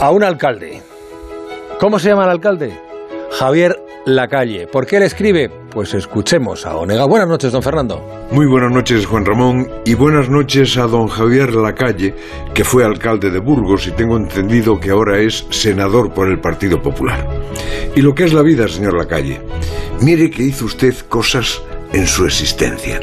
a 0.00 0.10
un 0.10 0.22
alcalde. 0.22 0.82
¿Cómo 1.80 1.98
se 1.98 2.10
llama 2.10 2.24
el 2.24 2.30
alcalde? 2.30 2.78
Javier 3.38 3.76
Lacalle. 4.04 4.66
¿Por 4.66 4.86
qué 4.86 5.00
le 5.00 5.06
escribe? 5.06 5.50
Pues 5.70 5.94
escuchemos 5.94 6.64
a 6.66 6.76
Onega. 6.76 7.06
Buenas 7.06 7.28
noches, 7.28 7.52
don 7.52 7.62
Fernando. 7.62 8.04
Muy 8.30 8.46
buenas 8.46 8.70
noches, 8.70 9.06
Juan 9.06 9.24
Ramón, 9.24 9.68
y 9.84 9.94
buenas 9.94 10.28
noches 10.28 10.76
a 10.78 10.86
don 10.86 11.08
Javier 11.08 11.54
Lacalle, 11.54 12.14
que 12.54 12.64
fue 12.64 12.84
alcalde 12.84 13.30
de 13.30 13.40
Burgos 13.40 13.86
y 13.86 13.90
tengo 13.92 14.16
entendido 14.16 14.78
que 14.78 14.90
ahora 14.90 15.18
es 15.18 15.46
senador 15.50 16.12
por 16.12 16.28
el 16.28 16.40
Partido 16.40 16.80
Popular. 16.80 17.26
Y 17.94 18.02
lo 18.02 18.14
que 18.14 18.24
es 18.24 18.32
la 18.32 18.42
vida, 18.42 18.68
señor 18.68 18.96
Lacalle. 18.96 19.40
Mire 20.00 20.30
que 20.30 20.42
hizo 20.42 20.66
usted 20.66 20.94
cosas 21.08 21.62
en 21.96 22.06
su 22.06 22.26
existencia, 22.26 23.00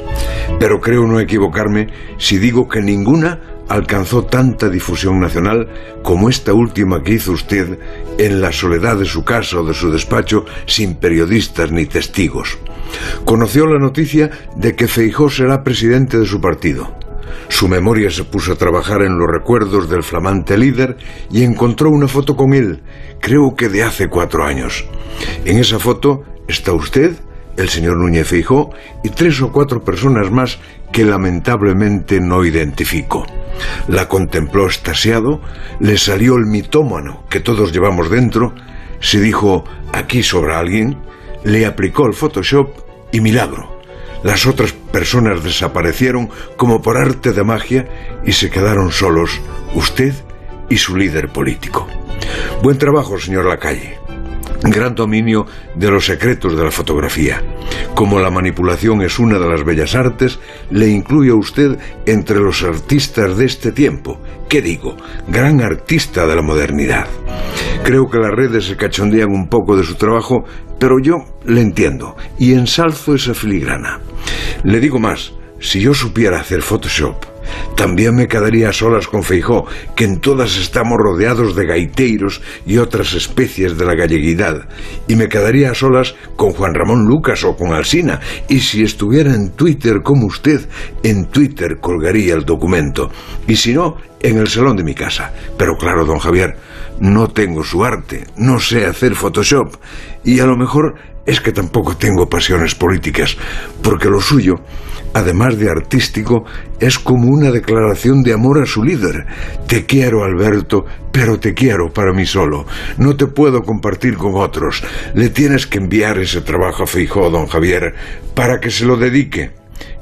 pero 0.60 0.80
creo 0.80 1.07
no 1.07 1.20
equivocarme 1.20 1.88
si 2.20 2.38
digo 2.38 2.68
que 2.68 2.80
ninguna 2.80 3.64
alcanzó 3.68 4.25
tanta 4.25 4.70
difusión 4.70 5.20
nacional 5.20 5.68
como 6.04 6.30
esta 6.30 6.54
última 6.54 7.02
que 7.02 7.14
hizo 7.14 7.32
usted 7.32 7.79
en 8.19 8.39
la 8.39 8.52
soledad 8.52 8.97
de 8.97 9.06
su 9.06 9.24
casa 9.24 9.60
o 9.60 9.66
de 9.66 9.74
su 9.74 9.89
despacho 9.92 10.46
sin 10.68 10.96
periodistas 10.96 11.71
ni 11.71 11.88
testigos. 11.88 12.60
Conoció 13.25 13.66
la 13.66 13.79
noticia 13.79 14.29
de 14.56 14.75
que 14.75 14.88
Feijó 14.88 15.28
será 15.28 15.64
presidente 15.64 16.19
de 16.19 16.28
su 16.28 16.39
partido. 16.39 16.96
Su 17.47 17.68
memoria 17.68 18.11
se 18.11 18.25
puso 18.25 18.54
a 18.54 18.57
trabajar 18.57 19.02
en 19.02 19.18
los 19.18 19.28
recuerdos 19.28 19.89
del 19.89 20.04
flamante 20.04 20.55
líder 20.55 20.97
y 21.32 21.41
encontró 21.44 21.89
una 21.89 22.07
foto 22.07 22.36
con 22.36 22.54
él, 22.54 22.83
creo 23.19 23.55
que 23.57 23.69
de 23.69 23.82
hace 23.82 24.07
cuatro 24.07 24.46
años. 24.46 24.86
En 25.46 25.57
esa 25.57 25.80
foto 25.80 26.24
está 26.47 26.74
usted, 26.74 27.16
el 27.57 27.70
señor 27.70 27.98
Núñez 27.98 28.28
Feijó 28.28 28.71
y 29.04 29.10
tres 29.10 29.42
o 29.42 29.52
cuatro 29.52 29.84
personas 29.84 30.32
más 30.32 30.60
que 30.92 31.04
lamentablemente 31.04 32.20
no 32.20 32.45
identifico. 32.45 33.25
La 33.88 34.08
contempló 34.08 34.67
estasiado, 34.67 35.42
le 35.80 35.97
salió 35.97 36.36
el 36.36 36.45
mitómano 36.45 37.23
que 37.30 37.39
todos 37.39 37.72
llevamos 37.72 38.09
dentro, 38.09 38.53
se 39.00 39.20
dijo, 39.20 39.64
aquí 39.92 40.23
sobra 40.23 40.59
alguien, 40.59 40.97
le 41.44 41.66
aplicó 41.66 42.08
el 42.08 42.14
Photoshop 42.14 42.69
y 43.11 43.22
milagro. 43.22 43.81
Las 44.23 44.45
otras 44.45 44.72
personas 44.72 45.44
desaparecieron 45.44 46.30
como 46.55 46.81
por 46.81 46.97
arte 46.97 47.33
de 47.33 47.44
magia 47.44 47.88
y 48.25 48.31
se 48.31 48.49
quedaron 48.49 48.92
solos 48.92 49.42
usted 49.75 50.14
y 50.70 50.77
su 50.77 50.95
líder 50.95 51.30
político. 51.30 51.88
Buen 52.61 52.77
trabajo, 52.77 53.20
señor 53.20 53.45
Lacalle 53.45 54.03
gran 54.72 54.95
dominio 54.95 55.45
de 55.75 55.92
los 55.92 56.06
secretos 56.06 56.56
de 56.56 56.64
la 56.64 56.72
fotografía. 56.72 57.42
Como 57.95 58.19
la 58.19 58.31
manipulación 58.31 59.02
es 59.02 59.20
una 59.20 59.38
de 59.39 59.47
las 59.47 59.64
bellas 59.64 59.95
artes, 59.95 60.39
le 60.72 60.88
incluye 60.89 61.31
a 61.31 61.36
usted 61.36 61.78
entre 62.05 62.39
los 62.39 62.64
artistas 62.64 63.38
de 63.38 63.45
este 63.45 63.72
tiempo. 63.72 64.20
¿Qué 64.47 64.61
digo? 64.61 64.95
Gran 65.28 65.61
artista 65.61 66.25
de 66.25 66.36
la 66.36 66.42
modernidad. 66.42 67.08
Creo 67.83 68.09
que 68.09 68.20
las 68.20 68.31
redes 68.31 68.66
se 68.66 68.78
cachondean 68.78 69.31
un 69.31 69.47
poco 69.47 69.75
de 69.75 69.83
su 69.83 69.95
trabajo, 69.95 70.45
pero 70.80 71.00
yo 71.02 71.16
le 71.45 71.61
entiendo 71.61 72.16
y 72.38 72.53
ensalzo 72.53 73.16
esa 73.16 73.33
filigrana. 73.33 74.00
Le 74.64 74.80
digo 74.80 75.00
más, 75.00 75.33
si 75.59 75.80
yo 75.81 75.94
supiera 75.94 76.39
hacer 76.39 76.61
Photoshop, 76.61 77.33
también 77.75 78.15
me 78.15 78.27
quedaría 78.27 78.69
a 78.69 78.73
solas 78.73 79.07
con 79.07 79.23
Feijó, 79.23 79.65
que 79.95 80.05
en 80.05 80.19
todas 80.19 80.57
estamos 80.57 80.97
rodeados 80.97 81.55
de 81.55 81.65
gaiteiros 81.65 82.41
y 82.65 82.77
otras 82.77 83.13
especies 83.13 83.77
de 83.77 83.85
la 83.85 83.95
galleguidad, 83.95 84.67
y 85.07 85.15
me 85.15 85.27
quedaría 85.27 85.71
a 85.71 85.75
solas 85.75 86.15
con 86.35 86.51
Juan 86.51 86.73
Ramón 86.73 87.05
Lucas 87.05 87.43
o 87.43 87.55
con 87.55 87.73
Alsina, 87.73 88.19
y 88.47 88.59
si 88.59 88.83
estuviera 88.83 89.33
en 89.33 89.51
Twitter 89.51 90.01
como 90.03 90.27
usted, 90.27 90.67
en 91.03 91.25
Twitter 91.25 91.77
colgaría 91.79 92.35
el 92.35 92.45
documento, 92.45 93.09
y 93.47 93.55
si 93.55 93.73
no, 93.73 93.97
en 94.23 94.38
el 94.38 94.47
salón 94.47 94.75
de 94.75 94.83
mi 94.83 94.95
casa. 94.95 95.31
Pero 95.57 95.75
claro, 95.77 96.05
don 96.05 96.17
Javier, 96.17 96.55
no 96.99 97.27
tengo 97.27 97.63
su 97.63 97.85
arte, 97.85 98.25
no 98.38 98.59
sé 98.59 98.85
hacer 98.85 99.13
Photoshop, 99.13 99.75
y 100.23 100.39
a 100.39 100.45
lo 100.45 100.57
mejor 100.57 100.95
es 101.25 101.39
que 101.39 101.52
tampoco 101.52 101.95
tengo 101.95 102.27
pasiones 102.27 102.73
políticas, 102.75 103.38
porque 103.81 104.09
lo 104.09 104.20
suyo 104.20 104.55
además 105.14 105.58
de 105.58 105.70
artístico, 105.70 106.43
es 106.80 106.99
como 106.99 107.30
una 107.30 107.52
declaración 107.52 108.23
de 108.23 108.33
amor 108.33 108.61
a 108.61 108.65
su 108.65 108.83
líder. 108.83 109.25
Te 109.67 109.86
quiero, 109.86 110.23
Alberto, 110.23 110.86
pero 111.11 111.39
te 111.39 111.53
quiero 111.53 111.93
para 111.93 112.14
mí 112.14 112.25
solo. 112.25 112.65
No 112.98 113.15
te 113.15 113.27
puedo 113.27 113.61
compartir 113.61 114.17
con 114.17 114.33
otros. 114.36 114.83
Le 115.14 115.30
tienes 115.30 115.67
que 115.67 115.77
enviar 115.77 116.17
ese 116.17 116.42
trabajo 116.42 116.83
a 116.83 117.30
don 117.30 117.48
Javier, 117.48 117.93
para 118.33 118.59
que 118.59 118.71
se 118.71 118.86
lo 118.86 118.98
dedique. 118.98 119.52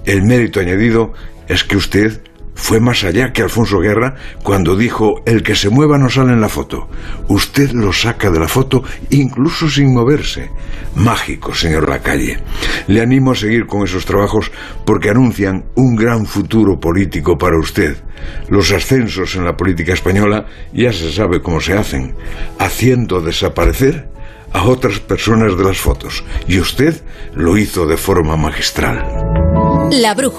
El 0.06 0.24
mérito 0.24 0.60
añadido 0.60 1.14
es 1.48 1.64
que 1.64 1.78
usted 1.78 2.22
fue 2.62 2.80
más 2.80 3.04
allá 3.04 3.34
que 3.34 3.42
Alfonso 3.42 3.80
Guerra 3.80 4.14
cuando 4.44 4.78
dijo 4.78 5.24
el 5.26 5.42
que 5.42 5.56
se 5.56 5.70
mueva 5.70 5.98
no 5.98 6.10
sale 6.10 6.32
en 6.32 6.42
la 6.42 6.48
foto. 6.48 6.88
Usted 7.28 7.72
lo 7.72 7.92
saca 7.92 8.30
de 8.30 8.40
la 8.40 8.48
foto 8.48 8.84
incluso 9.10 9.68
sin 9.68 9.92
moverse. 9.92 10.52
Mágico, 10.96 11.56
señor 11.56 11.90
Lacalle. 11.90 12.40
Le 12.88 13.02
animo 13.02 13.32
a 13.32 13.36
seguir 13.36 13.66
con 13.66 13.84
esos 13.84 14.06
trabajos 14.06 14.52
porque 14.86 15.10
anuncian 15.10 15.66
un 15.76 15.96
gran 15.96 16.28
futuro 16.28 16.80
político 16.80 17.36
para 17.36 17.60
usted. 17.60 17.98
Los 18.48 18.72
ascensos 18.72 19.36
en 19.36 19.44
la 19.44 19.58
política 19.58 19.94
española 19.94 20.46
ya 20.72 20.94
se 20.94 21.12
sabe 21.12 21.42
cómo 21.42 21.62
se 21.62 21.74
hacen, 21.74 22.14
haciendo 22.60 23.22
desaparecer 23.22 24.08
a 24.54 24.66
otras 24.66 25.00
personas 25.00 25.58
de 25.58 25.64
las 25.64 25.80
fotos. 25.80 26.24
Y 26.48 26.60
usted 26.60 27.02
lo 27.34 27.58
hizo 27.58 27.88
de 27.88 27.98
forma 27.98 28.38
magistral. 28.38 29.04
La 29.92 30.14
brújula. 30.14 30.30